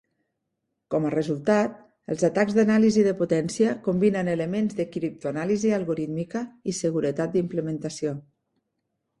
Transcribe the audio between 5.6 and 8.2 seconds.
algorítmica i seguretat d'implementació.